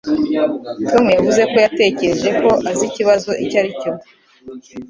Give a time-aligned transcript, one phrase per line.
[0.89, 3.91] Tom yavuze ko yatekereje ko azi ikibazo icyo ari cyo.